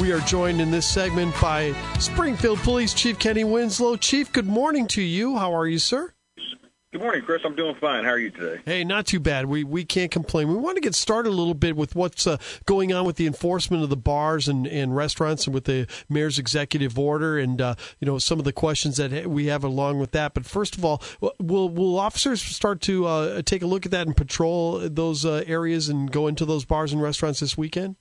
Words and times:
We 0.00 0.12
are 0.12 0.20
joined 0.20 0.60
in 0.60 0.70
this 0.70 0.86
segment 0.86 1.34
by 1.40 1.72
Springfield 1.98 2.58
Police 2.58 2.92
Chief 2.92 3.18
Kenny 3.18 3.44
Winslow. 3.44 3.96
Chief, 3.96 4.30
good 4.30 4.46
morning 4.46 4.86
to 4.88 5.00
you. 5.00 5.38
How 5.38 5.56
are 5.56 5.66
you, 5.66 5.78
sir? 5.78 6.12
Good 6.92 7.00
morning, 7.00 7.22
Chris. 7.22 7.40
I'm 7.46 7.56
doing 7.56 7.74
fine. 7.76 8.04
How 8.04 8.10
are 8.10 8.18
you 8.18 8.30
today? 8.30 8.60
Hey, 8.66 8.84
not 8.84 9.06
too 9.06 9.20
bad. 9.20 9.46
We 9.46 9.64
we 9.64 9.86
can't 9.86 10.10
complain. 10.10 10.48
We 10.48 10.54
want 10.54 10.76
to 10.76 10.82
get 10.82 10.94
started 10.94 11.30
a 11.30 11.32
little 11.32 11.54
bit 11.54 11.76
with 11.76 11.94
what's 11.94 12.26
uh, 12.26 12.36
going 12.66 12.92
on 12.92 13.06
with 13.06 13.16
the 13.16 13.26
enforcement 13.26 13.82
of 13.82 13.88
the 13.88 13.96
bars 13.96 14.48
and, 14.48 14.66
and 14.66 14.94
restaurants 14.94 15.46
and 15.46 15.54
with 15.54 15.64
the 15.64 15.86
mayor's 16.10 16.38
executive 16.38 16.98
order 16.98 17.38
and 17.38 17.60
uh, 17.62 17.74
you 17.98 18.06
know 18.06 18.18
some 18.18 18.38
of 18.38 18.44
the 18.44 18.52
questions 18.52 18.98
that 18.98 19.26
we 19.26 19.46
have 19.46 19.64
along 19.64 19.98
with 19.98 20.12
that. 20.12 20.34
But 20.34 20.44
first 20.44 20.76
of 20.76 20.84
all, 20.84 21.02
will 21.40 21.70
will 21.70 21.98
officers 21.98 22.42
start 22.42 22.82
to 22.82 23.06
uh, 23.06 23.42
take 23.42 23.62
a 23.62 23.66
look 23.66 23.86
at 23.86 23.92
that 23.92 24.06
and 24.06 24.16
patrol 24.16 24.78
those 24.78 25.24
uh, 25.24 25.42
areas 25.46 25.88
and 25.88 26.10
go 26.10 26.26
into 26.26 26.44
those 26.44 26.66
bars 26.66 26.92
and 26.92 27.00
restaurants 27.00 27.40
this 27.40 27.56
weekend? 27.56 27.96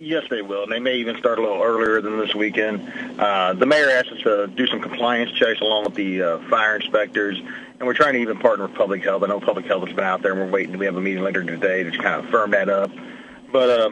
Yes, 0.00 0.22
they 0.30 0.42
will. 0.42 0.62
And 0.62 0.70
they 0.70 0.78
may 0.78 0.98
even 0.98 1.18
start 1.18 1.40
a 1.40 1.42
little 1.42 1.60
earlier 1.60 2.00
than 2.00 2.18
this 2.18 2.32
weekend. 2.32 2.88
Uh, 3.18 3.54
the 3.54 3.66
mayor 3.66 3.90
asked 3.90 4.12
us 4.12 4.22
to 4.22 4.46
do 4.46 4.68
some 4.68 4.80
compliance 4.80 5.32
checks 5.32 5.60
along 5.60 5.86
with 5.86 5.94
the 5.96 6.22
uh, 6.22 6.38
fire 6.48 6.76
inspectors, 6.76 7.36
and 7.36 7.80
we're 7.80 7.94
trying 7.94 8.12
to 8.12 8.20
even 8.20 8.38
partner 8.38 8.68
with 8.68 8.76
public 8.76 9.02
health. 9.02 9.24
I 9.24 9.26
know 9.26 9.40
public 9.40 9.66
health 9.66 9.88
has 9.88 9.96
been 9.96 10.04
out 10.04 10.22
there, 10.22 10.30
and 10.32 10.40
we're 10.40 10.50
waiting. 10.50 10.78
We 10.78 10.86
have 10.86 10.94
a 10.94 11.00
meeting 11.00 11.24
later 11.24 11.42
today 11.42 11.82
to 11.82 11.90
kind 11.90 12.24
of 12.24 12.30
firm 12.30 12.52
that 12.52 12.68
up. 12.68 12.92
But 13.50 13.70
uh, 13.70 13.90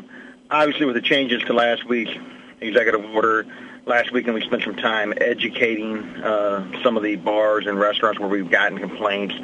obviously, 0.49 0.87
with 0.87 0.95
the 0.95 1.03
changes 1.03 1.43
to 1.45 1.53
last 1.53 1.85
week, 1.89 2.17
executive 2.61 3.05
order, 3.07 3.45
last 3.85 4.13
weekend 4.13 4.35
we 4.35 4.43
spent 4.43 4.63
some 4.63 4.77
time 4.77 5.13
educating 5.17 6.05
uh, 6.23 6.83
some 6.85 6.97
of 6.97 7.03
the 7.03 7.17
bars 7.17 7.67
and 7.67 7.81
restaurants 7.81 8.21
where 8.21 8.29
we've 8.29 8.51
gotten 8.51 8.79
complaints 8.79 9.35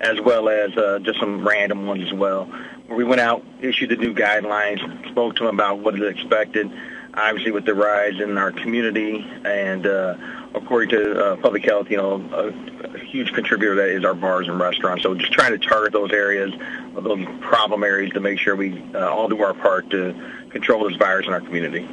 as 0.00 0.20
well 0.20 0.48
as 0.48 0.74
uh, 0.76 0.98
just 1.02 1.18
some 1.18 1.46
random 1.46 1.86
ones 1.86 2.04
as 2.06 2.12
well. 2.12 2.50
We 2.90 3.04
went 3.04 3.20
out, 3.20 3.44
issued 3.60 3.90
the 3.90 3.96
new 3.96 4.12
guidelines, 4.12 5.08
spoke 5.10 5.36
to 5.36 5.44
them 5.44 5.54
about 5.54 5.78
what 5.78 5.94
is 5.94 6.02
expected, 6.02 6.70
obviously 7.14 7.52
with 7.52 7.64
the 7.64 7.74
rise 7.74 8.20
in 8.20 8.36
our 8.36 8.50
community, 8.50 9.24
and 9.44 9.86
uh, 9.86 10.16
according 10.54 10.90
to 10.90 11.24
uh, 11.24 11.36
public 11.36 11.64
health, 11.64 11.88
you 11.88 11.96
know, 11.96 12.20
a, 12.32 12.94
a 12.94 12.98
huge 12.98 13.32
contributor 13.32 13.76
to 13.76 13.80
that 13.80 13.88
is 13.90 14.04
our 14.04 14.14
bars 14.14 14.48
and 14.48 14.58
restaurants. 14.58 15.04
So 15.04 15.14
just 15.14 15.32
trying 15.32 15.52
to 15.52 15.58
target 15.58 15.92
those 15.92 16.10
areas, 16.10 16.52
those 16.94 17.24
problem 17.40 17.84
areas, 17.84 18.12
to 18.14 18.20
make 18.20 18.40
sure 18.40 18.56
we 18.56 18.82
uh, 18.92 19.08
all 19.08 19.28
do 19.28 19.40
our 19.40 19.54
part 19.54 19.88
to 19.90 20.12
control 20.50 20.88
this 20.88 20.96
virus 20.96 21.26
in 21.28 21.32
our 21.32 21.40
community. 21.40 21.88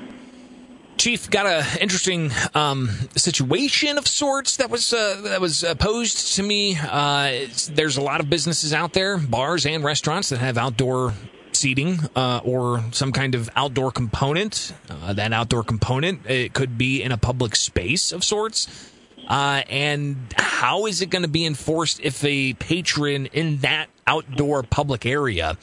Chief, 0.97 1.29
got 1.29 1.45
a 1.45 1.81
interesting 1.81 2.31
um, 2.55 2.89
situation 3.15 3.99
of 3.99 4.07
sorts 4.07 4.57
that 4.57 4.71
was 4.71 4.93
uh, 4.93 5.21
that 5.25 5.39
was 5.39 5.63
uh, 5.63 5.75
posed 5.75 6.35
to 6.35 6.43
me. 6.43 6.75
Uh, 6.75 7.45
there's 7.71 7.97
a 7.97 8.01
lot 8.01 8.19
of 8.19 8.29
businesses 8.31 8.73
out 8.73 8.93
there, 8.93 9.17
bars 9.17 9.67
and 9.67 9.83
restaurants 9.83 10.29
that 10.29 10.39
have 10.39 10.57
outdoor 10.57 11.13
seating 11.51 11.99
uh, 12.15 12.41
or 12.43 12.83
some 12.91 13.11
kind 13.11 13.35
of 13.35 13.47
outdoor 13.55 13.91
component. 13.91 14.73
Uh, 14.89 15.13
that 15.13 15.33
outdoor 15.33 15.63
component 15.63 16.27
it 16.27 16.53
could 16.53 16.79
be 16.79 17.03
in 17.03 17.11
a 17.11 17.17
public 17.17 17.55
space 17.55 18.11
of 18.11 18.23
sorts. 18.23 18.91
Uh, 19.27 19.61
and 19.69 20.15
how 20.35 20.87
is 20.87 21.01
it 21.01 21.11
going 21.11 21.21
to 21.21 21.27
be 21.27 21.45
enforced 21.45 21.99
if 21.99 22.23
a 22.23 22.53
patron 22.55 23.27
in 23.27 23.57
that 23.57 23.87
outdoor 24.07 24.63
public 24.63 25.05
area 25.05 25.57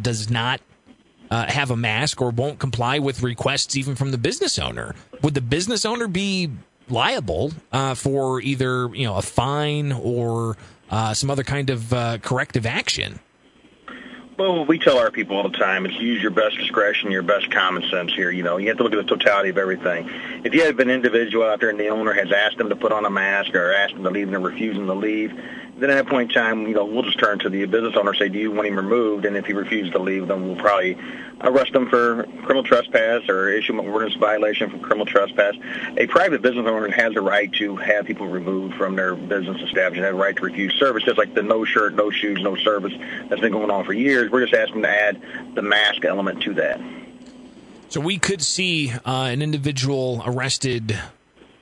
does 0.00 0.30
not 0.30 0.60
uh, 1.30 1.46
have 1.46 1.70
a 1.70 1.76
mask 1.76 2.20
or 2.20 2.30
won't 2.30 2.58
comply 2.58 2.98
with 2.98 3.22
requests 3.22 3.76
even 3.76 3.94
from 3.94 4.10
the 4.10 4.18
business 4.18 4.58
owner. 4.58 4.94
Would 5.22 5.34
the 5.34 5.40
business 5.40 5.84
owner 5.84 6.08
be 6.08 6.50
liable 6.88 7.52
uh, 7.72 7.94
for 7.94 8.40
either 8.40 8.88
you 8.94 9.06
know 9.06 9.16
a 9.16 9.22
fine 9.22 9.92
or 9.92 10.56
uh, 10.90 11.14
some 11.14 11.30
other 11.30 11.44
kind 11.44 11.70
of 11.70 11.92
uh, 11.92 12.18
corrective 12.18 12.66
action? 12.66 13.18
Well, 14.38 14.66
we 14.66 14.78
tell 14.78 14.98
our 14.98 15.10
people 15.10 15.38
all 15.38 15.48
the 15.48 15.56
time, 15.56 15.86
it's 15.86 15.94
use 15.94 16.20
your 16.20 16.30
best 16.30 16.58
discretion, 16.58 17.10
your 17.10 17.22
best 17.22 17.50
common 17.50 17.88
sense 17.88 18.12
here. 18.12 18.30
You 18.30 18.42
know, 18.42 18.58
you 18.58 18.68
have 18.68 18.76
to 18.76 18.82
look 18.82 18.92
at 18.92 18.98
the 18.98 19.16
totality 19.16 19.48
of 19.48 19.56
everything. 19.56 20.10
If 20.44 20.52
you 20.52 20.62
have 20.64 20.78
an 20.78 20.90
individual 20.90 21.46
out 21.46 21.60
there 21.60 21.70
and 21.70 21.80
the 21.80 21.88
owner 21.88 22.12
has 22.12 22.30
asked 22.30 22.58
them 22.58 22.68
to 22.68 22.76
put 22.76 22.92
on 22.92 23.06
a 23.06 23.10
mask 23.10 23.54
or 23.54 23.72
asked 23.72 23.94
them 23.94 24.04
to 24.04 24.10
leave 24.10 24.24
and 24.24 24.34
they're 24.34 24.40
refusing 24.40 24.84
to 24.88 24.92
leave, 24.92 25.32
then 25.78 25.90
at 25.90 25.94
that 25.94 26.06
point 26.06 26.30
in 26.30 26.34
time, 26.34 26.66
you 26.66 26.74
know, 26.74 26.84
we'll 26.84 27.02
just 27.02 27.18
turn 27.18 27.38
to 27.38 27.48
the 27.48 27.64
business 27.66 27.94
owner 27.96 28.10
and 28.10 28.18
say, 28.18 28.28
do 28.28 28.38
you 28.38 28.50
want 28.50 28.68
him 28.68 28.76
removed? 28.76 29.24
And 29.24 29.36
if 29.36 29.46
he 29.46 29.54
refuses 29.54 29.92
to 29.92 29.98
leave, 29.98 30.28
then 30.28 30.46
we'll 30.46 30.56
probably 30.56 30.98
arrest 31.42 31.74
him 31.74 31.88
for 31.90 32.24
criminal 32.24 32.62
trespass 32.62 33.28
or 33.28 33.50
issue 33.50 33.74
an 33.74 33.80
ordinance 33.80 34.18
violation 34.18 34.70
for 34.70 34.78
criminal 34.78 35.04
trespass. 35.04 35.54
A 35.98 36.06
private 36.06 36.40
business 36.40 36.66
owner 36.66 36.90
has 36.90 37.14
a 37.14 37.20
right 37.20 37.52
to 37.54 37.76
have 37.76 38.06
people 38.06 38.26
removed 38.26 38.74
from 38.76 38.96
their 38.96 39.14
business 39.14 39.60
establishment, 39.62 40.04
has 40.04 40.14
a 40.14 40.14
right 40.14 40.34
to 40.34 40.42
refuse 40.42 40.72
service, 40.74 41.04
just 41.04 41.18
like 41.18 41.34
the 41.34 41.42
no 41.42 41.66
shirt, 41.66 41.94
no 41.94 42.10
shoes, 42.10 42.38
no 42.40 42.56
service 42.56 42.94
that's 43.28 43.42
been 43.42 43.52
going 43.52 43.70
on 43.70 43.84
for 43.84 43.92
years. 43.92 44.25
We're 44.30 44.46
just 44.46 44.54
asking 44.54 44.82
to 44.82 44.88
add 44.88 45.22
the 45.54 45.62
mask 45.62 46.04
element 46.04 46.42
to 46.42 46.54
that. 46.54 46.80
So 47.88 48.00
we 48.00 48.18
could 48.18 48.42
see 48.42 48.90
uh, 48.90 49.28
an 49.30 49.42
individual 49.42 50.22
arrested 50.26 50.98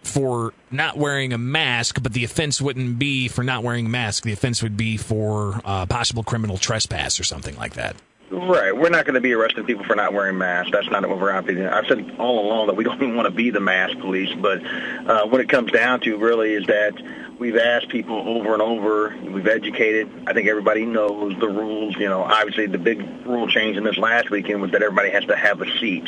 for 0.02 0.52
not 0.70 0.96
wearing 0.96 1.32
a 1.32 1.38
mask, 1.38 2.02
but 2.02 2.12
the 2.12 2.24
offense 2.24 2.60
wouldn't 2.60 2.98
be 2.98 3.28
for 3.28 3.42
not 3.42 3.62
wearing 3.62 3.86
a 3.86 3.88
mask. 3.88 4.24
The 4.24 4.32
offense 4.32 4.62
would 4.62 4.76
be 4.76 4.96
for 4.96 5.60
uh, 5.64 5.86
possible 5.86 6.22
criminal 6.22 6.56
trespass 6.56 7.18
or 7.18 7.24
something 7.24 7.56
like 7.56 7.74
that. 7.74 7.96
Right. 8.30 8.76
We're 8.76 8.88
not 8.88 9.04
going 9.04 9.14
to 9.14 9.20
be 9.20 9.32
arresting 9.32 9.64
people 9.64 9.84
for 9.84 9.94
not 9.94 10.12
wearing 10.12 10.38
masks. 10.38 10.72
That's 10.72 10.90
not 10.90 11.06
what 11.08 11.20
we're 11.20 11.30
operating. 11.30 11.66
I've 11.66 11.86
said 11.86 12.16
all 12.18 12.44
along 12.44 12.66
that 12.66 12.76
we 12.76 12.84
don't 12.84 12.96
even 12.96 13.16
want 13.16 13.26
to 13.26 13.34
be 13.34 13.50
the 13.50 13.60
mask 13.60 13.98
police, 13.98 14.34
but 14.34 14.64
uh, 14.64 15.26
what 15.26 15.40
it 15.40 15.48
comes 15.48 15.70
down 15.72 16.00
to 16.00 16.16
really 16.16 16.54
is 16.54 16.66
that 16.66 16.94
we've 17.38 17.56
asked 17.56 17.88
people 17.88 18.16
over 18.28 18.52
and 18.52 18.62
over. 18.62 19.16
We've 19.22 19.46
educated. 19.46 20.10
I 20.26 20.32
think 20.32 20.48
everybody 20.48 20.86
knows 20.86 21.38
the 21.38 21.48
rules. 21.48 21.96
You 21.96 22.08
know, 22.08 22.22
obviously 22.22 22.66
the 22.66 22.78
big 22.78 23.00
rule 23.26 23.48
change 23.48 23.76
in 23.76 23.84
this 23.84 23.98
last 23.98 24.30
weekend 24.30 24.60
was 24.60 24.70
that 24.72 24.82
everybody 24.82 25.10
has 25.10 25.24
to 25.26 25.36
have 25.36 25.60
a 25.60 25.78
seat. 25.78 26.06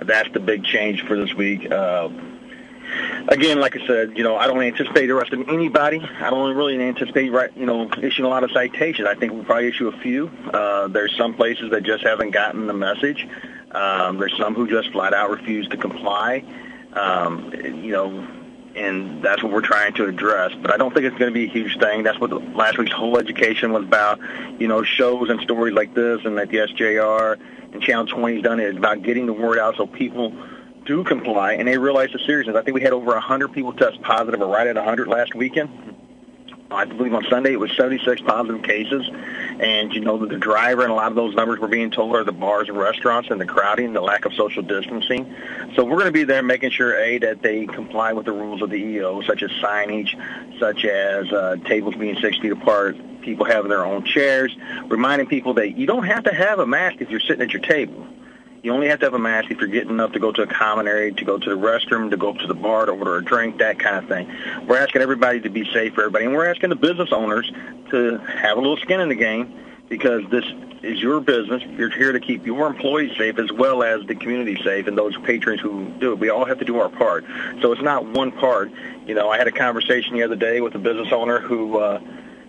That's 0.00 0.30
the 0.32 0.40
big 0.40 0.64
change 0.64 1.02
for 1.02 1.16
this 1.16 1.34
week. 1.34 1.70
Uh, 1.70 2.08
again, 3.28 3.60
like 3.60 3.76
I 3.76 3.86
said, 3.86 4.16
you 4.16 4.24
know, 4.24 4.36
I 4.36 4.46
don't 4.46 4.62
anticipate 4.62 5.10
arresting 5.10 5.48
anybody. 5.48 6.00
I 6.00 6.30
don't 6.30 6.56
really 6.56 6.80
anticipate, 6.80 7.30
right, 7.30 7.50
you 7.56 7.66
know, 7.66 7.90
issuing 8.00 8.26
a 8.26 8.28
lot 8.28 8.44
of 8.44 8.50
citations. 8.52 9.08
I 9.08 9.14
think 9.14 9.32
we'll 9.32 9.44
probably 9.44 9.68
issue 9.68 9.88
a 9.88 9.98
few. 9.98 10.30
Uh, 10.52 10.88
there's 10.88 11.16
some 11.16 11.34
places 11.34 11.70
that 11.70 11.82
just 11.82 12.04
haven't 12.04 12.30
gotten 12.30 12.66
the 12.66 12.74
message. 12.74 13.26
Um, 13.72 14.18
there's 14.18 14.36
some 14.38 14.54
who 14.54 14.68
just 14.68 14.92
flat 14.92 15.12
out 15.12 15.30
refuse 15.30 15.68
to 15.68 15.76
comply. 15.76 16.44
Um, 16.94 17.52
you 17.54 17.92
know, 17.92 18.26
and 18.78 19.22
that's 19.22 19.42
what 19.42 19.52
we're 19.52 19.60
trying 19.60 19.92
to 19.94 20.06
address. 20.06 20.52
But 20.60 20.72
I 20.72 20.76
don't 20.76 20.94
think 20.94 21.06
it's 21.06 21.18
going 21.18 21.30
to 21.30 21.34
be 21.34 21.44
a 21.44 21.48
huge 21.48 21.78
thing. 21.78 22.02
That's 22.02 22.18
what 22.18 22.30
the, 22.30 22.38
last 22.38 22.78
week's 22.78 22.92
whole 22.92 23.18
education 23.18 23.72
was 23.72 23.84
about. 23.84 24.20
You 24.60 24.68
know, 24.68 24.82
shows 24.82 25.30
and 25.30 25.40
stories 25.40 25.74
like 25.74 25.94
this, 25.94 26.24
and 26.24 26.38
that 26.38 26.48
the 26.48 26.58
SJR 26.58 27.38
and 27.72 27.82
Channel 27.82 28.06
20 28.06 28.34
has 28.36 28.42
done 28.42 28.60
it. 28.60 28.68
It's 28.68 28.78
about 28.78 29.02
getting 29.02 29.26
the 29.26 29.32
word 29.32 29.58
out 29.58 29.76
so 29.76 29.86
people 29.86 30.32
do 30.84 31.04
comply 31.04 31.52
and 31.52 31.68
they 31.68 31.76
realize 31.76 32.10
the 32.12 32.18
seriousness. 32.18 32.56
I 32.56 32.62
think 32.62 32.74
we 32.74 32.80
had 32.80 32.92
over 32.92 33.12
100 33.12 33.52
people 33.52 33.72
test 33.74 34.00
positive, 34.02 34.40
or 34.40 34.46
right 34.46 34.66
at 34.66 34.76
100 34.76 35.06
last 35.06 35.34
weekend. 35.34 36.07
I 36.70 36.84
believe 36.84 37.14
on 37.14 37.24
Sunday 37.30 37.52
it 37.52 37.60
was 37.60 37.74
76 37.76 38.20
positive 38.22 38.62
cases, 38.62 39.08
and 39.58 39.92
you 39.92 40.00
know 40.00 40.18
that 40.18 40.28
the 40.28 40.36
driver 40.36 40.82
and 40.82 40.92
a 40.92 40.94
lot 40.94 41.08
of 41.08 41.14
those 41.14 41.34
numbers 41.34 41.58
we're 41.60 41.68
being 41.68 41.90
told 41.90 42.14
are 42.14 42.24
the 42.24 42.32
bars 42.32 42.68
and 42.68 42.76
restaurants 42.76 43.30
and 43.30 43.40
the 43.40 43.46
crowding, 43.46 43.94
the 43.94 44.02
lack 44.02 44.26
of 44.26 44.34
social 44.34 44.62
distancing. 44.62 45.34
So 45.74 45.84
we're 45.84 45.96
going 45.96 46.06
to 46.06 46.12
be 46.12 46.24
there 46.24 46.42
making 46.42 46.70
sure 46.70 46.94
a 46.98 47.18
that 47.18 47.40
they 47.40 47.64
comply 47.66 48.12
with 48.12 48.26
the 48.26 48.32
rules 48.32 48.60
of 48.60 48.68
the 48.68 48.76
EO, 48.76 49.22
such 49.22 49.42
as 49.42 49.50
signage, 49.52 50.10
such 50.58 50.84
as 50.84 51.32
uh, 51.32 51.56
tables 51.64 51.94
being 51.94 52.18
six 52.20 52.36
feet 52.36 52.52
apart, 52.52 52.96
people 53.22 53.46
having 53.46 53.70
their 53.70 53.86
own 53.86 54.04
chairs, 54.04 54.54
reminding 54.88 55.26
people 55.26 55.54
that 55.54 55.78
you 55.78 55.86
don't 55.86 56.04
have 56.04 56.24
to 56.24 56.34
have 56.34 56.58
a 56.58 56.66
mask 56.66 56.96
if 57.00 57.08
you're 57.08 57.20
sitting 57.20 57.42
at 57.42 57.52
your 57.52 57.62
table. 57.62 58.06
You 58.62 58.72
only 58.72 58.88
have 58.88 58.98
to 59.00 59.06
have 59.06 59.14
a 59.14 59.18
mask 59.18 59.50
if 59.50 59.58
you're 59.60 59.68
getting 59.68 60.00
up 60.00 60.14
to 60.14 60.18
go 60.18 60.32
to 60.32 60.42
a 60.42 60.46
common 60.46 60.88
area, 60.88 61.12
to 61.12 61.24
go 61.24 61.38
to 61.38 61.50
the 61.50 61.56
restroom, 61.56 62.10
to 62.10 62.16
go 62.16 62.30
up 62.30 62.38
to 62.38 62.46
the 62.46 62.54
bar 62.54 62.86
to 62.86 62.92
order 62.92 63.16
a 63.16 63.24
drink, 63.24 63.58
that 63.58 63.78
kind 63.78 63.96
of 63.96 64.08
thing. 64.08 64.66
We're 64.66 64.78
asking 64.78 65.02
everybody 65.02 65.40
to 65.40 65.48
be 65.48 65.64
safe 65.72 65.94
for 65.94 66.02
everybody, 66.02 66.24
and 66.24 66.34
we're 66.34 66.50
asking 66.50 66.70
the 66.70 66.76
business 66.76 67.10
owners 67.12 67.50
to 67.90 68.18
have 68.18 68.58
a 68.58 68.60
little 68.60 68.76
skin 68.78 69.00
in 69.00 69.08
the 69.08 69.14
game 69.14 69.54
because 69.88 70.22
this 70.30 70.44
is 70.82 71.00
your 71.00 71.20
business. 71.20 71.62
You're 71.62 71.90
here 71.90 72.12
to 72.12 72.20
keep 72.20 72.46
your 72.46 72.66
employees 72.66 73.16
safe 73.16 73.38
as 73.38 73.50
well 73.52 73.82
as 73.82 74.04
the 74.06 74.14
community 74.14 74.60
safe 74.62 74.86
and 74.86 74.98
those 74.98 75.16
patrons 75.18 75.60
who 75.60 75.90
do 75.98 76.12
it. 76.12 76.18
We 76.18 76.28
all 76.28 76.44
have 76.44 76.58
to 76.58 76.64
do 76.64 76.80
our 76.80 76.88
part. 76.88 77.24
So 77.62 77.72
it's 77.72 77.82
not 77.82 78.06
one 78.06 78.32
part. 78.32 78.72
You 79.06 79.14
know, 79.14 79.30
I 79.30 79.38
had 79.38 79.46
a 79.46 79.52
conversation 79.52 80.14
the 80.14 80.24
other 80.24 80.36
day 80.36 80.60
with 80.60 80.74
a 80.74 80.78
business 80.78 81.12
owner 81.12 81.40
who 81.40 81.78
uh, 81.78 82.00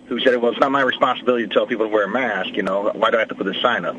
who 0.06 0.18
said, 0.20 0.36
well, 0.38 0.50
it's 0.50 0.60
not 0.60 0.72
my 0.72 0.82
responsibility 0.82 1.46
to 1.46 1.54
tell 1.54 1.68
people 1.68 1.86
to 1.86 1.92
wear 1.92 2.04
a 2.04 2.08
mask. 2.08 2.50
You 2.54 2.64
know, 2.64 2.90
why 2.94 3.10
do 3.10 3.16
I 3.16 3.20
have 3.20 3.28
to 3.28 3.36
put 3.36 3.46
this 3.46 3.60
sign 3.62 3.84
up? 3.84 3.96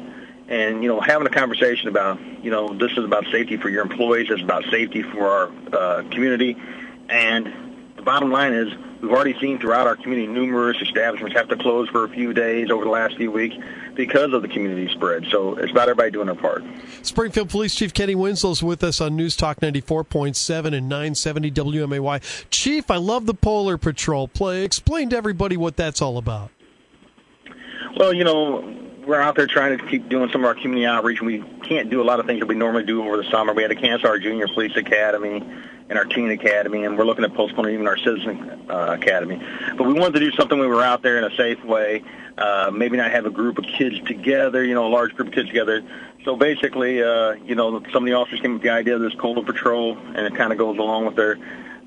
And 0.51 0.83
you 0.83 0.89
know 0.89 0.99
having 0.99 1.25
a 1.25 1.29
conversation 1.29 1.87
about 1.87 2.19
you 2.43 2.51
know 2.51 2.73
this 2.73 2.91
is 2.91 3.05
about 3.05 3.25
safety 3.31 3.55
for 3.57 3.69
your 3.69 3.81
employees 3.81 4.27
it's 4.29 4.41
about 4.41 4.65
safety 4.69 5.01
for 5.01 5.27
our 5.27 5.51
uh, 5.73 6.03
community. 6.11 6.57
And 7.09 7.93
the 7.95 8.01
bottom 8.01 8.31
line 8.31 8.53
is 8.53 8.71
we've 9.01 9.11
already 9.11 9.37
seen 9.39 9.59
throughout 9.59 9.87
our 9.87 9.95
community 9.95 10.27
numerous 10.27 10.77
establishments 10.81 11.35
have 11.35 11.47
to 11.49 11.55
close 11.55 11.87
for 11.89 12.03
a 12.03 12.09
few 12.09 12.33
days 12.33 12.69
over 12.69 12.83
the 12.83 12.89
last 12.89 13.15
few 13.15 13.31
weeks 13.31 13.55
because 13.95 14.33
of 14.33 14.41
the 14.41 14.47
community 14.49 14.91
spread. 14.93 15.25
So 15.31 15.55
it's 15.55 15.71
about 15.71 15.83
everybody 15.83 16.11
doing 16.11 16.27
their 16.27 16.35
part. 16.35 16.63
Springfield 17.01 17.49
police 17.49 17.73
chief 17.73 17.93
kenny 17.93 18.15
winslow 18.15 18.51
is 18.51 18.61
with 18.61 18.83
us 18.83 18.99
on 18.99 19.15
news 19.15 19.37
talk 19.37 19.61
94.7 19.61 20.75
and 20.75 20.89
970 20.89 21.51
wmay 21.51 22.47
chief 22.49 22.91
i 22.91 22.97
love 22.97 23.25
the 23.25 23.33
polar 23.33 23.77
patrol 23.77 24.27
play. 24.27 24.65
Explain 24.65 25.11
to 25.11 25.15
everybody 25.15 25.55
what 25.55 25.77
that's 25.77 26.01
all 26.01 26.17
about. 26.17 26.49
Well 27.97 28.13
you 28.13 28.25
know 28.25 28.90
we're 29.05 29.19
out 29.19 29.35
there 29.35 29.47
trying 29.47 29.77
to 29.77 29.85
keep 29.85 30.09
doing 30.09 30.29
some 30.31 30.41
of 30.41 30.47
our 30.47 30.55
community 30.55 30.85
outreach, 30.85 31.19
and 31.19 31.27
we 31.27 31.43
can't 31.67 31.89
do 31.89 32.01
a 32.01 32.05
lot 32.05 32.19
of 32.19 32.25
things 32.25 32.39
that 32.39 32.45
we 32.45 32.55
normally 32.55 32.83
do 32.83 33.03
over 33.03 33.17
the 33.17 33.29
summer. 33.29 33.53
We 33.53 33.63
had 33.63 33.69
to 33.69 33.75
cancel 33.75 34.09
our 34.09 34.19
junior 34.19 34.47
police 34.47 34.75
academy 34.75 35.43
and 35.89 35.97
our 35.97 36.05
teen 36.05 36.29
academy, 36.31 36.85
and 36.85 36.97
we're 36.97 37.05
looking 37.05 37.25
at 37.25 37.33
postponing 37.33 37.73
even 37.73 37.87
our 37.87 37.97
citizen 37.97 38.65
uh, 38.69 38.97
academy. 38.99 39.41
But 39.75 39.87
we 39.87 39.93
wanted 39.93 40.19
to 40.19 40.19
do 40.19 40.31
something 40.31 40.57
we 40.57 40.67
were 40.67 40.83
out 40.83 41.01
there 41.01 41.17
in 41.17 41.23
a 41.23 41.35
safe 41.35 41.63
way. 41.65 42.03
Uh, 42.37 42.71
maybe 42.73 42.95
not 42.95 43.11
have 43.11 43.25
a 43.25 43.29
group 43.29 43.57
of 43.57 43.65
kids 43.65 43.99
together, 44.07 44.63
you 44.63 44.73
know, 44.73 44.87
a 44.87 44.89
large 44.89 45.13
group 45.15 45.27
of 45.29 45.33
kids 45.33 45.49
together. 45.49 45.83
So 46.23 46.35
basically, 46.35 47.03
uh, 47.03 47.33
you 47.33 47.55
know, 47.55 47.83
some 47.91 48.03
of 48.03 48.05
the 48.05 48.13
officers 48.13 48.39
came 48.39 48.53
with 48.53 48.61
the 48.61 48.69
idea 48.69 48.95
of 48.95 49.01
this 49.01 49.13
Cola 49.15 49.43
Patrol, 49.43 49.97
and 49.97 50.19
it 50.19 50.35
kind 50.35 50.51
of 50.51 50.57
goes 50.57 50.77
along 50.77 51.07
with 51.07 51.15
their 51.15 51.37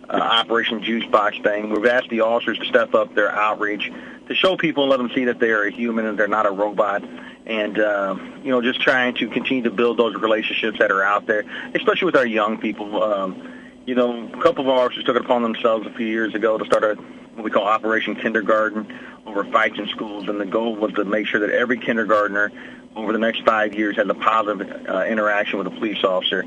uh, 0.08 0.16
Operation 0.16 0.82
Juice 0.82 1.06
Box 1.06 1.36
thing. 1.42 1.70
We've 1.70 1.86
asked 1.86 2.10
the 2.10 2.20
officers 2.20 2.58
to 2.58 2.64
step 2.66 2.94
up 2.94 3.14
their 3.14 3.30
outreach 3.30 3.90
to 4.28 4.34
show 4.34 4.56
people 4.56 4.84
and 4.84 4.90
let 4.90 4.96
them 4.98 5.10
see 5.14 5.24
that 5.26 5.38
they 5.38 5.50
are 5.50 5.64
a 5.64 5.70
human 5.70 6.06
and 6.06 6.18
they're 6.18 6.28
not 6.28 6.46
a 6.46 6.50
robot. 6.50 7.04
And, 7.46 7.78
uh, 7.78 8.16
you 8.42 8.50
know, 8.50 8.62
just 8.62 8.80
trying 8.80 9.14
to 9.16 9.28
continue 9.28 9.64
to 9.64 9.70
build 9.70 9.98
those 9.98 10.14
relationships 10.14 10.78
that 10.78 10.90
are 10.90 11.02
out 11.02 11.26
there, 11.26 11.44
especially 11.74 12.06
with 12.06 12.16
our 12.16 12.26
young 12.26 12.58
people. 12.58 13.02
Um, 13.02 13.52
you 13.84 13.94
know, 13.94 14.26
a 14.28 14.42
couple 14.42 14.64
of 14.64 14.68
officers 14.70 15.04
took 15.04 15.16
it 15.16 15.22
upon 15.22 15.42
themselves 15.42 15.86
a 15.86 15.92
few 15.92 16.06
years 16.06 16.34
ago 16.34 16.56
to 16.56 16.64
start 16.64 16.84
a 16.84 16.94
what 17.34 17.44
we 17.44 17.50
call 17.50 17.64
Operation 17.64 18.14
Kindergarten 18.14 18.86
over 19.26 19.44
fights 19.44 19.78
in 19.78 19.88
schools, 19.88 20.28
and 20.28 20.40
the 20.40 20.46
goal 20.46 20.76
was 20.76 20.92
to 20.92 21.04
make 21.04 21.26
sure 21.26 21.40
that 21.40 21.50
every 21.50 21.78
kindergartner 21.78 22.52
over 22.94 23.12
the 23.12 23.18
next 23.18 23.42
five 23.44 23.74
years 23.74 23.96
has 23.96 24.08
a 24.08 24.14
positive 24.14 24.88
uh, 24.88 25.04
interaction 25.04 25.58
with 25.58 25.66
a 25.66 25.70
police 25.70 26.04
officer. 26.04 26.44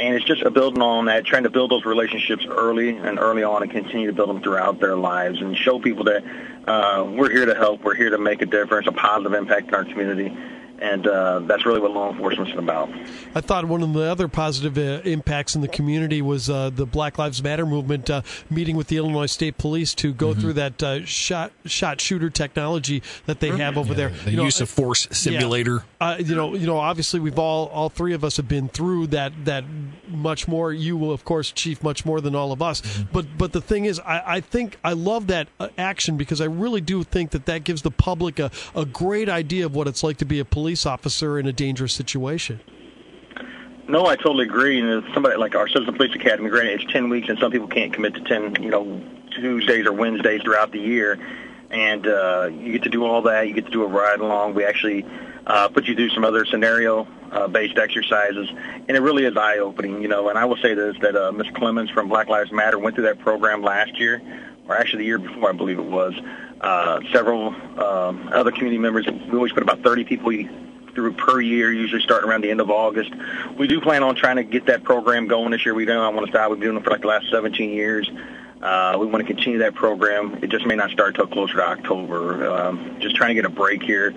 And 0.00 0.14
it's 0.14 0.24
just 0.24 0.42
a 0.42 0.50
building 0.50 0.80
on 0.80 1.06
that, 1.06 1.24
trying 1.24 1.42
to 1.42 1.50
build 1.50 1.72
those 1.72 1.84
relationships 1.84 2.46
early 2.48 2.96
and 2.96 3.18
early 3.18 3.42
on 3.42 3.62
and 3.62 3.70
continue 3.70 4.06
to 4.06 4.12
build 4.12 4.28
them 4.28 4.40
throughout 4.40 4.78
their 4.78 4.96
lives 4.96 5.40
and 5.40 5.56
show 5.56 5.80
people 5.80 6.04
that 6.04 6.24
uh, 6.68 7.04
we're 7.04 7.30
here 7.30 7.46
to 7.46 7.54
help, 7.54 7.82
we're 7.82 7.96
here 7.96 8.10
to 8.10 8.18
make 8.18 8.40
a 8.40 8.46
difference, 8.46 8.86
a 8.86 8.92
positive 8.92 9.32
impact 9.34 9.68
in 9.68 9.74
our 9.74 9.84
community 9.84 10.36
and 10.80 11.06
uh, 11.06 11.40
that's 11.40 11.66
really 11.66 11.80
what 11.80 11.92
law 11.92 12.10
enforcement's 12.10 12.56
about. 12.56 12.90
I 13.34 13.40
thought 13.40 13.64
one 13.66 13.82
of 13.82 13.92
the 13.92 14.02
other 14.02 14.28
positive 14.28 14.78
uh, 14.78 15.02
impacts 15.08 15.54
in 15.54 15.60
the 15.60 15.68
community 15.68 16.22
was 16.22 16.48
uh, 16.48 16.70
the 16.70 16.86
Black 16.86 17.18
Lives 17.18 17.42
Matter 17.42 17.66
movement 17.66 18.08
uh, 18.10 18.22
meeting 18.50 18.76
with 18.76 18.88
the 18.88 18.96
Illinois 18.96 19.26
State 19.26 19.58
Police 19.58 19.94
to 19.96 20.12
go 20.12 20.28
mm-hmm. 20.28 20.40
through 20.40 20.52
that 20.54 20.82
uh, 20.82 21.04
shot 21.04 21.52
shot 21.64 22.00
shooter 22.00 22.30
technology 22.30 23.02
that 23.26 23.40
they 23.40 23.48
have 23.48 23.76
over 23.76 23.90
yeah, 23.90 23.96
there. 23.96 24.08
The 24.10 24.30
you 24.32 24.42
use 24.42 24.60
know, 24.60 24.64
of 24.64 24.70
force 24.70 25.08
simulator. 25.10 25.84
Yeah. 26.00 26.18
you 26.18 26.34
know, 26.34 26.54
you 26.54 26.66
know, 26.66 26.78
obviously 26.78 27.20
we've 27.20 27.38
all 27.38 27.66
all 27.66 27.88
three 27.88 28.14
of 28.14 28.24
us 28.24 28.36
have 28.36 28.48
been 28.48 28.68
through 28.68 29.08
that 29.08 29.32
that 29.44 29.64
much 30.08 30.48
more. 30.48 30.72
You 30.72 30.96
will, 30.96 31.12
of 31.12 31.24
course, 31.24 31.50
Chief, 31.50 31.82
much 31.82 32.04
more 32.04 32.20
than 32.20 32.34
all 32.34 32.52
of 32.52 32.62
us. 32.62 32.80
Mm-hmm. 32.80 33.12
But 33.12 33.26
but 33.36 33.52
the 33.52 33.60
thing 33.60 33.84
is, 33.84 34.00
I, 34.00 34.22
I 34.26 34.40
think 34.40 34.78
I 34.84 34.92
love 34.92 35.26
that 35.28 35.48
action 35.76 36.16
because 36.16 36.40
I 36.40 36.46
really 36.46 36.80
do 36.80 37.02
think 37.02 37.30
that 37.30 37.46
that 37.46 37.64
gives 37.64 37.82
the 37.82 37.90
public 37.90 38.38
a, 38.38 38.50
a 38.74 38.84
great 38.84 39.28
idea 39.28 39.66
of 39.66 39.74
what 39.74 39.88
it's 39.88 40.02
like 40.02 40.18
to 40.18 40.24
be 40.24 40.38
a 40.38 40.44
police 40.44 40.67
police 40.68 40.84
officer 40.84 41.38
in 41.38 41.46
a 41.46 41.52
dangerous 41.52 41.94
situation. 41.94 42.60
No, 43.88 44.04
I 44.04 44.16
totally 44.16 44.44
agree. 44.44 44.78
And 44.78 45.02
somebody 45.14 45.38
like 45.38 45.54
our 45.54 45.66
Citizen 45.66 45.94
Police 45.94 46.14
Academy, 46.14 46.50
granted 46.50 46.82
it's 46.82 46.92
ten 46.92 47.08
weeks, 47.08 47.30
and 47.30 47.38
some 47.38 47.50
people 47.50 47.68
can't 47.68 47.90
commit 47.90 48.12
to 48.16 48.20
ten, 48.20 48.62
you 48.62 48.68
know, 48.68 49.02
Tuesdays 49.30 49.86
or 49.86 49.94
Wednesdays 49.94 50.42
throughout 50.42 50.70
the 50.70 50.78
year. 50.78 51.18
And 51.70 52.06
uh, 52.06 52.50
you 52.52 52.72
get 52.72 52.82
to 52.82 52.90
do 52.90 53.06
all 53.06 53.22
that. 53.22 53.48
You 53.48 53.54
get 53.54 53.64
to 53.64 53.70
do 53.70 53.82
a 53.82 53.86
ride 53.86 54.20
along. 54.20 54.52
We 54.52 54.66
actually 54.66 55.06
uh, 55.46 55.68
put 55.68 55.86
you 55.86 55.94
through 55.94 56.10
some 56.10 56.24
other 56.26 56.44
scenario-based 56.44 57.78
uh, 57.78 57.80
exercises, 57.80 58.50
and 58.50 58.90
it 58.90 59.00
really 59.00 59.24
is 59.24 59.38
eye-opening. 59.38 60.02
You 60.02 60.08
know, 60.08 60.28
and 60.28 60.38
I 60.38 60.44
will 60.44 60.58
say 60.58 60.74
this: 60.74 60.96
that 61.00 61.16
uh, 61.16 61.32
Ms. 61.32 61.46
Clemons 61.54 61.90
from 61.94 62.10
Black 62.10 62.28
Lives 62.28 62.52
Matter 62.52 62.78
went 62.78 62.94
through 62.94 63.04
that 63.06 63.20
program 63.20 63.62
last 63.62 63.98
year, 63.98 64.20
or 64.68 64.76
actually 64.76 65.00
the 65.00 65.06
year 65.06 65.18
before, 65.18 65.48
I 65.48 65.52
believe 65.52 65.78
it 65.78 65.84
was. 65.84 66.14
Uh, 66.60 67.00
several 67.12 67.48
um, 67.80 68.28
other 68.32 68.50
community 68.50 68.78
members. 68.78 69.06
We 69.06 69.36
always 69.36 69.52
put 69.52 69.62
about 69.62 69.82
30 69.82 70.04
people 70.04 70.32
through 70.94 71.12
per 71.12 71.40
year, 71.40 71.72
usually 71.72 72.02
starting 72.02 72.28
around 72.28 72.42
the 72.42 72.50
end 72.50 72.60
of 72.60 72.70
August. 72.70 73.12
We 73.56 73.66
do 73.66 73.80
plan 73.80 74.02
on 74.02 74.14
trying 74.14 74.36
to 74.36 74.44
get 74.44 74.66
that 74.66 74.82
program 74.84 75.28
going 75.28 75.52
this 75.52 75.64
year. 75.64 75.74
We 75.74 75.84
don't 75.84 76.14
want 76.14 76.26
to 76.26 76.32
stop. 76.32 76.50
We've 76.50 76.58
been 76.58 76.68
doing 76.68 76.78
it 76.78 76.84
for 76.84 76.90
like 76.90 77.02
the 77.02 77.06
last 77.06 77.30
17 77.30 77.70
years. 77.70 78.10
Uh, 78.60 78.96
we 78.98 79.06
want 79.06 79.24
to 79.24 79.32
continue 79.32 79.60
that 79.60 79.74
program. 79.74 80.40
It 80.42 80.50
just 80.50 80.66
may 80.66 80.74
not 80.74 80.90
start 80.90 81.10
until 81.10 81.28
closer 81.28 81.54
to 81.54 81.62
October. 81.62 82.50
Um, 82.50 82.96
just 82.98 83.14
trying 83.14 83.28
to 83.28 83.34
get 83.34 83.44
a 83.44 83.50
break 83.50 83.82
here 83.82 84.12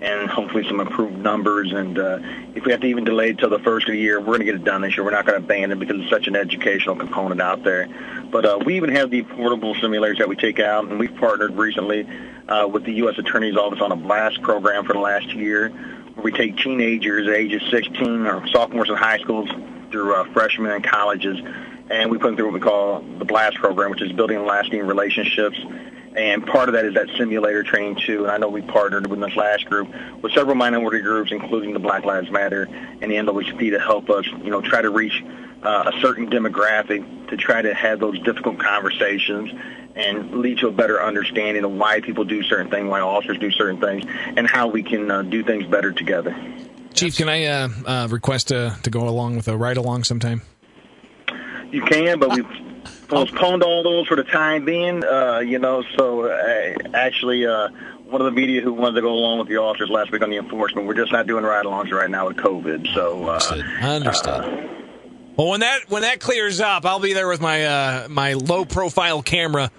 and 0.00 0.28
hopefully 0.30 0.66
some 0.66 0.80
improved 0.80 1.16
numbers. 1.16 1.72
And 1.72 1.98
uh, 1.98 2.18
if 2.54 2.64
we 2.64 2.72
have 2.72 2.80
to 2.80 2.86
even 2.86 3.04
delay 3.04 3.30
it 3.30 3.38
till 3.38 3.50
the 3.50 3.58
first 3.58 3.88
of 3.88 3.92
the 3.92 3.98
year, 3.98 4.18
we're 4.18 4.26
going 4.26 4.40
to 4.40 4.44
get 4.44 4.54
it 4.56 4.64
done 4.64 4.82
this 4.82 4.96
year. 4.96 5.04
We're 5.04 5.12
not 5.12 5.26
going 5.26 5.38
to 5.38 5.44
abandon 5.44 5.72
it 5.72 5.80
because 5.80 6.00
it's 6.00 6.10
such 6.10 6.26
an 6.26 6.36
educational 6.36 6.96
component 6.96 7.40
out 7.40 7.62
there. 7.62 7.88
But 8.30 8.44
uh, 8.44 8.58
we 8.64 8.76
even 8.76 8.90
have 8.94 9.10
the 9.10 9.22
portable 9.22 9.74
simulators 9.74 10.18
that 10.18 10.28
we 10.28 10.36
take 10.36 10.60
out, 10.60 10.84
and 10.84 10.98
we've 10.98 11.14
partnered 11.16 11.56
recently 11.56 12.06
uh, 12.48 12.68
with 12.70 12.84
the 12.84 12.92
U.S. 12.94 13.18
Attorney's 13.18 13.56
Office 13.56 13.80
on 13.80 13.92
a 13.92 13.96
BLAST 13.96 14.42
program 14.42 14.84
for 14.84 14.92
the 14.92 14.98
last 14.98 15.32
year, 15.34 15.70
where 15.70 16.24
we 16.24 16.32
take 16.32 16.58
teenagers 16.58 17.28
ages 17.28 17.62
16 17.70 18.26
or 18.26 18.46
sophomores 18.48 18.88
in 18.88 18.96
high 18.96 19.18
schools 19.18 19.48
through 19.90 20.14
uh, 20.14 20.24
freshmen 20.32 20.72
and 20.72 20.84
colleges, 20.84 21.38
and 21.88 22.10
we 22.10 22.18
put 22.18 22.28
them 22.28 22.36
through 22.36 22.46
what 22.46 22.54
we 22.54 22.60
call 22.60 23.00
the 23.00 23.24
BLAST 23.24 23.56
program, 23.58 23.90
which 23.90 24.02
is 24.02 24.12
building 24.12 24.44
lasting 24.44 24.84
relationships 24.86 25.58
and 26.16 26.46
part 26.46 26.70
of 26.70 26.72
that 26.72 26.86
is 26.86 26.94
that 26.94 27.08
simulator 27.18 27.62
training 27.62 27.96
too. 27.96 28.22
And 28.22 28.30
I 28.30 28.38
know 28.38 28.48
we 28.48 28.62
partnered 28.62 29.06
with 29.06 29.20
this 29.20 29.36
last 29.36 29.66
group 29.66 29.88
with 30.22 30.32
several 30.32 30.56
minority 30.56 31.00
groups, 31.00 31.30
including 31.30 31.74
the 31.74 31.78
Black 31.78 32.04
Lives 32.04 32.30
Matter 32.30 32.62
and 32.62 33.02
the 33.02 33.16
NAACP, 33.16 33.70
to 33.72 33.78
help 33.78 34.08
us, 34.08 34.26
you 34.26 34.50
know, 34.50 34.62
try 34.62 34.80
to 34.80 34.90
reach 34.90 35.22
uh, 35.62 35.92
a 35.94 36.00
certain 36.00 36.30
demographic 36.30 37.28
to 37.28 37.36
try 37.36 37.60
to 37.60 37.74
have 37.74 38.00
those 38.00 38.18
difficult 38.20 38.58
conversations 38.58 39.50
and 39.94 40.38
lead 40.38 40.58
to 40.58 40.68
a 40.68 40.72
better 40.72 41.02
understanding 41.02 41.64
of 41.64 41.72
why 41.72 42.00
people 42.00 42.24
do 42.24 42.42
certain 42.42 42.70
things, 42.70 42.88
why 42.88 43.00
officers 43.00 43.38
do 43.38 43.50
certain 43.50 43.80
things, 43.80 44.04
and 44.36 44.48
how 44.48 44.68
we 44.68 44.82
can 44.82 45.10
uh, 45.10 45.22
do 45.22 45.42
things 45.42 45.66
better 45.66 45.92
together. 45.92 46.34
Chief, 46.94 47.14
can 47.16 47.28
I 47.28 47.44
uh, 47.44 47.68
uh 47.84 48.08
request 48.10 48.48
to, 48.48 48.74
to 48.82 48.90
go 48.90 49.06
along 49.06 49.36
with 49.36 49.48
a 49.48 49.56
ride 49.56 49.76
along 49.76 50.04
sometime? 50.04 50.40
You 51.70 51.82
can, 51.82 52.18
but 52.18 52.34
we've 52.34 52.65
postponed 53.08 53.62
all 53.62 53.82
those 53.82 54.06
for 54.06 54.16
the 54.16 54.24
time 54.24 54.64
being. 54.64 55.04
Uh, 55.04 55.38
you 55.38 55.58
know, 55.58 55.82
so 55.96 56.24
uh, 56.24 56.74
actually, 56.94 57.46
uh, 57.46 57.68
one 58.04 58.20
of 58.20 58.24
the 58.26 58.32
media 58.32 58.60
who 58.60 58.72
wanted 58.72 58.96
to 58.96 59.00
go 59.02 59.12
along 59.12 59.38
with 59.38 59.48
the 59.48 59.56
officers 59.56 59.90
last 59.90 60.12
week 60.12 60.22
on 60.22 60.30
the 60.30 60.36
enforcement, 60.36 60.86
we're 60.86 60.94
just 60.94 61.12
not 61.12 61.26
doing 61.26 61.44
ride-alongs 61.44 61.90
right 61.90 62.10
now 62.10 62.26
with 62.28 62.36
COVID. 62.36 62.92
So 62.94 63.24
uh, 63.24 63.40
I 63.80 63.96
understand. 63.96 64.44
Uh, 64.44 64.68
well, 65.36 65.48
when 65.48 65.60
that 65.60 65.90
when 65.90 66.02
that 66.02 66.18
clears 66.18 66.60
up, 66.60 66.86
I'll 66.86 67.00
be 67.00 67.12
there 67.12 67.28
with 67.28 67.40
my 67.40 67.64
uh, 67.64 68.08
my 68.08 68.34
low 68.34 68.64
profile 68.64 69.22
camera 69.22 69.70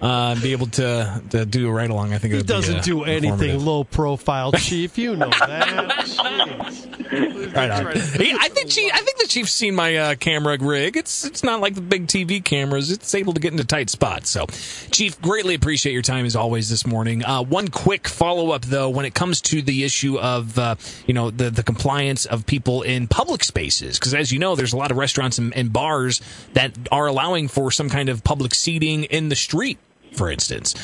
uh, 0.00 0.40
be 0.40 0.52
able 0.52 0.66
to 0.66 1.22
to 1.30 1.44
do 1.46 1.68
a 1.68 1.72
ride 1.72 1.90
along. 1.90 2.12
I 2.12 2.18
think 2.18 2.34
he 2.34 2.42
doesn't 2.42 2.74
be, 2.74 2.78
uh, 2.80 2.82
do 2.82 3.04
anything 3.04 3.64
low 3.64 3.84
profile, 3.84 4.52
Chief. 4.52 4.98
You 4.98 5.16
know 5.16 5.30
that. 5.30 6.86
right 7.12 7.70
on. 7.70 7.86
I 7.86 8.48
think 8.48 8.70
chief, 8.70 8.90
I 8.92 9.00
think 9.00 9.18
the 9.18 9.26
Chief's 9.28 9.52
seen 9.52 9.74
my 9.74 9.96
uh, 9.96 10.14
camera 10.16 10.56
rig. 10.58 10.96
It's 10.96 11.24
it's 11.24 11.42
not 11.42 11.60
like 11.60 11.74
the 11.74 11.80
big 11.80 12.06
TV 12.06 12.42
cameras. 12.42 12.90
It's 12.90 13.14
able 13.14 13.32
to 13.34 13.40
get 13.40 13.52
into 13.52 13.64
tight 13.64 13.90
spots. 13.90 14.30
So, 14.30 14.46
Chief, 14.90 15.20
greatly 15.20 15.54
appreciate 15.54 15.92
your 15.92 16.02
time 16.02 16.24
as 16.24 16.36
always 16.36 16.68
this 16.68 16.86
morning. 16.86 17.24
Uh, 17.24 17.42
one 17.42 17.68
quick 17.68 18.08
follow 18.08 18.50
up 18.50 18.62
though, 18.62 18.90
when 18.90 19.04
it 19.04 19.14
comes 19.14 19.40
to 19.42 19.62
the 19.62 19.84
issue 19.84 20.18
of 20.18 20.58
uh, 20.58 20.76
you 21.06 21.14
know 21.14 21.30
the 21.30 21.50
the 21.50 21.62
compliance 21.62 22.26
of 22.26 22.46
people 22.46 22.82
in 22.82 23.06
public 23.06 23.44
spaces, 23.44 23.98
because 23.98 24.14
as 24.14 24.32
you 24.32 24.38
know, 24.38 24.56
there's 24.56 24.72
a 24.72 24.76
lot 24.76 24.90
of 24.90 24.96
restaurants 24.96 25.38
and, 25.38 25.54
and 25.56 25.72
bars 25.72 26.20
that 26.54 26.76
are 26.90 27.06
allowing 27.06 27.48
for 27.48 27.70
some 27.70 27.88
kind 27.88 28.08
of 28.08 28.24
public 28.24 28.54
seating 28.54 29.04
in 29.04 29.28
the 29.28 29.36
street 29.36 29.78
for 30.12 30.30
instance. 30.30 30.74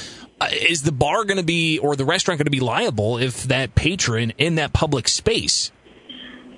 Uh, 0.41 0.49
is 0.53 0.83
the 0.83 0.93
bar 0.93 1.25
going 1.25 1.37
to 1.37 1.45
be 1.45 1.79
or 1.79 1.97
the 1.97 2.05
restaurant 2.05 2.39
going 2.39 2.45
to 2.45 2.51
be 2.51 2.61
liable 2.61 3.19
if 3.19 3.45
that 3.45 3.75
patron 3.75 4.33
in 4.37 4.57
that 4.57 4.73
public 4.73 5.09
space 5.09 5.71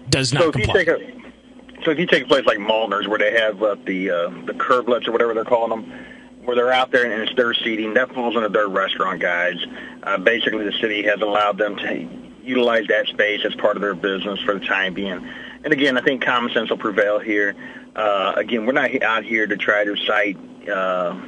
does 0.08 0.32
not 0.32 0.42
so 0.42 0.52
comply? 0.52 0.80
A, 0.80 1.84
so 1.84 1.90
if 1.90 1.98
you 1.98 2.06
take 2.06 2.24
a 2.24 2.26
place 2.26 2.44
like 2.46 2.58
Maldaner's 2.58 3.06
where 3.06 3.18
they 3.18 3.32
have 3.32 3.62
uh, 3.62 3.76
the 3.84 4.10
uh, 4.10 4.28
the 4.46 4.54
curblets 4.54 5.06
or 5.06 5.12
whatever 5.12 5.34
they're 5.34 5.44
calling 5.44 5.70
them, 5.70 6.06
where 6.44 6.56
they're 6.56 6.72
out 6.72 6.90
there 6.90 7.10
and 7.10 7.22
it's 7.22 7.34
their 7.36 7.54
seating, 7.54 7.94
that 7.94 8.12
falls 8.12 8.36
under 8.36 8.48
their 8.48 8.68
restaurant 8.68 9.20
guides. 9.20 9.64
Uh, 10.02 10.18
basically, 10.18 10.64
the 10.64 10.76
city 10.80 11.02
has 11.04 11.20
allowed 11.20 11.58
them 11.58 11.76
to 11.76 12.08
utilize 12.42 12.86
that 12.88 13.06
space 13.08 13.44
as 13.44 13.54
part 13.56 13.76
of 13.76 13.82
their 13.82 13.94
business 13.94 14.40
for 14.40 14.54
the 14.54 14.64
time 14.64 14.94
being. 14.94 15.28
And 15.64 15.72
again, 15.72 15.98
I 15.98 16.00
think 16.00 16.24
common 16.24 16.52
sense 16.52 16.70
will 16.70 16.76
prevail 16.78 17.18
here. 17.18 17.54
Uh, 17.94 18.34
again, 18.36 18.66
we're 18.66 18.72
not 18.72 19.02
out 19.02 19.24
here 19.24 19.46
to 19.46 19.56
try 19.56 19.84
to 19.84 19.96
cite 19.96 20.38
uh, 20.68 21.18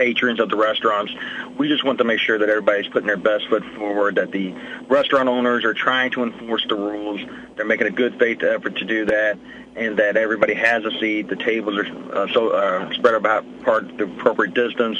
patrons 0.00 0.40
of 0.40 0.48
the 0.48 0.56
restaurants. 0.56 1.12
We 1.58 1.68
just 1.68 1.84
want 1.84 1.98
to 1.98 2.04
make 2.04 2.20
sure 2.20 2.38
that 2.38 2.48
everybody's 2.48 2.90
putting 2.90 3.06
their 3.06 3.18
best 3.18 3.48
foot 3.48 3.62
forward, 3.76 4.14
that 4.14 4.32
the 4.32 4.54
restaurant 4.88 5.28
owners 5.28 5.62
are 5.66 5.74
trying 5.74 6.10
to 6.12 6.22
enforce 6.22 6.64
the 6.66 6.74
rules. 6.74 7.20
They're 7.54 7.66
making 7.66 7.86
a 7.86 7.90
good 7.90 8.18
faith 8.18 8.42
effort 8.42 8.76
to 8.76 8.86
do 8.86 9.04
that, 9.04 9.38
and 9.76 9.98
that 9.98 10.16
everybody 10.16 10.54
has 10.54 10.86
a 10.86 10.90
seat. 10.98 11.28
The 11.28 11.36
tables 11.36 11.76
are 11.76 12.14
uh, 12.14 12.32
so 12.32 12.48
uh, 12.48 12.94
spread 12.94 13.12
about 13.12 13.44
part 13.62 13.98
the 13.98 14.04
appropriate 14.04 14.54
distance, 14.54 14.98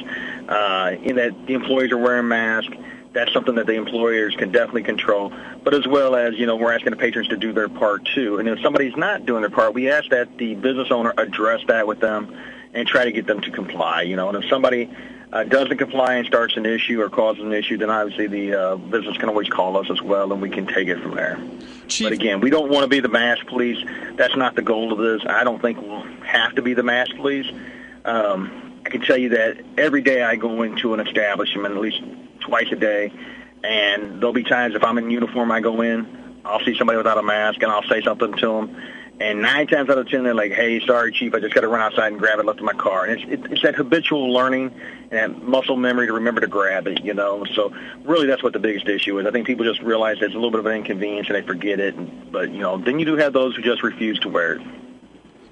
uh, 0.51 0.97
and 1.03 1.17
that 1.17 1.47
the 1.47 1.55
employees 1.55 1.93
are 1.93 1.99
wearing 1.99 2.29
masks. 2.29 2.77
That's 3.15 3.33
something 3.33 3.55
that 3.55 3.67
the 3.67 3.75
employers 3.75 4.37
can 4.37 4.53
definitely 4.53 4.83
control. 4.83 5.33
But 5.65 5.73
as 5.75 5.87
well 5.87 6.15
as, 6.15 6.35
you 6.35 6.47
know, 6.47 6.57
we're 6.57 6.73
asking 6.73 6.91
the 6.91 6.97
patrons 6.97 7.29
to 7.29 7.39
do 7.39 7.53
their 7.53 7.69
part 7.71 8.05
too. 8.05 8.39
And 8.39 8.49
if 8.49 8.61
somebody's 8.61 8.97
not 8.97 9.27
doing 9.27 9.41
their 9.41 9.51
part, 9.51 9.75
we 9.75 9.91
ask 9.91 10.11
that 10.11 10.37
the 10.37 10.55
business 10.55 10.93
owner 10.93 11.13
address 11.17 11.61
that 11.67 11.89
with 11.89 11.99
them 11.99 12.37
and 12.75 12.87
try 12.87 13.05
to 13.05 13.13
get 13.13 13.27
them 13.27 13.41
to 13.43 13.51
comply. 13.51 14.03
You 14.03 14.17
know, 14.17 14.29
and 14.29 14.43
if 14.43 14.49
somebody 14.49 14.91
uh, 15.33 15.45
doesn't 15.45 15.79
comply 15.79 16.15
and 16.15 16.27
starts 16.27 16.57
an 16.57 16.67
issue 16.67 17.01
or 17.01 17.09
causes 17.09 17.43
an 17.45 17.53
issue, 17.53 17.77
then 17.77 17.91
obviously 17.91 18.27
the 18.27 18.55
uh, 18.55 18.77
business 18.77 19.17
can 19.17 19.29
always 19.29 19.49
call 19.49 19.77
us 19.77 19.91
as 19.91 20.03
well, 20.03 20.33
and 20.33 20.43
we 20.43 20.51
can 20.51 20.67
take 20.67 20.89
it 20.89 21.01
from 21.01 21.15
there. 21.15 21.39
Chief, 21.89 22.07
but 22.07 22.13
again, 22.13 22.41
we 22.41 22.51
don't 22.51 22.71
want 22.71 22.85
to 22.85 22.89
be 22.89 23.01
the 23.01 23.09
mass 23.09 23.39
police. 23.47 23.85
That's 24.15 24.37
not 24.37 24.57
the 24.57 24.63
goal 24.63 24.93
of 24.93 24.99
this. 24.99 25.23
I 25.29 25.45
don't 25.45 25.61
think 25.61 25.81
we'll 25.81 26.03
have 26.25 26.55
to 26.57 26.63
be 26.63 26.75
the 26.75 26.83
mass 26.83 27.09
police. 27.09 27.47
Um, 28.05 28.81
I 28.85 28.91
can 28.91 29.03
tell 29.03 29.17
you 29.17 29.31
that 29.31 29.59
every 29.77 30.03
day 30.03 30.23
I 30.23 30.37
go 30.37 30.63
into 30.63 30.95
an 30.95 31.01
establishment, 31.01 31.75
at 31.75 31.81
least 31.81 32.03
twice 32.41 32.69
a 32.73 32.77
day, 32.77 33.13
and 33.63 34.21
there'll 34.21 34.33
be 34.33 34.43
times 34.43 34.75
if 34.75 34.83
I'm 34.83 34.99
in 34.99 35.11
uniform, 35.11 35.53
I 35.53 35.61
go 35.61 35.83
in, 35.83 36.41
I'll 36.45 36.65
see 36.65 36.77
somebody 36.77 36.97
without 36.97 37.19
a 37.19 37.23
mask, 37.23 37.63
and 37.63 37.71
I'll 37.71 37.85
say 37.85 38.03
something 38.03 38.33
to 38.35 38.47
them 38.47 38.77
and 39.21 39.43
nine 39.43 39.67
times 39.67 39.91
out 39.91 39.99
of 39.99 40.09
ten, 40.09 40.25
they're 40.25 40.35
like, 40.35 40.53
"Hey, 40.53 40.85
sorry, 40.87 41.13
chief, 41.13 41.35
I 41.35 41.41
just 41.41 41.55
got 41.55 41.61
to 41.61 41.69
run 41.69 41.83
outside 41.83 42.09
and 42.09 42.19
grab 42.19 42.39
it, 42.39 42.47
left 42.47 42.59
in 42.59 42.65
my 42.65 42.73
car." 42.73 43.05
And 43.05 43.21
it's 43.21 43.53
it's 43.53 43.63
that 43.63 43.75
habitual 43.75 44.33
learning 44.33 44.75
and 45.11 45.35
that 45.35 45.43
muscle 45.43 45.77
memory 45.77 46.07
to 46.07 46.15
remember 46.15 46.41
to 46.41 46.47
grab 46.47 46.87
it, 46.87 47.05
you 47.05 47.13
know. 47.13 47.45
So 47.55 47.73
really, 48.05 48.27
that's 48.27 48.43
what 48.43 48.55
the 48.55 48.59
biggest 48.59 48.89
issue 48.89 49.19
is. 49.19 49.27
I 49.27 49.31
think 49.31 49.47
people 49.47 49.65
just 49.65 49.83
realize 49.83 50.17
it's 50.23 50.33
a 50.33 50.37
little 50.37 50.51
bit 50.51 50.61
of 50.61 50.67
an 50.67 50.73
inconvenience 50.73 51.29
and 51.29 51.37
they 51.37 51.47
forget 51.47 51.81
it. 51.81 51.95
And, 51.95 52.33
but 52.33 52.51
you 52.51 52.61
know, 52.61 52.79
then 52.79 52.99
you 52.99 53.05
do 53.05 53.17
have 53.17 53.35
those 53.35 53.55
who 53.55 53.63
just 53.63 53.83
refuse 53.83 54.19
to 54.21 54.31
wear 54.31 54.55
it. 54.55 54.63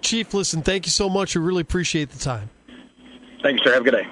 Chief, 0.01 0.33
listen, 0.33 0.63
thank 0.63 0.87
you 0.87 0.91
so 0.91 1.11
much. 1.11 1.37
We 1.37 1.43
really 1.43 1.61
appreciate 1.61 2.11
the 2.11 2.19
time. 2.19 2.49
Thank 3.43 3.59
you, 3.59 3.65
sir. 3.65 3.73
Have 3.75 3.83
a 3.83 3.85
good 3.85 4.03
day. 4.03 4.09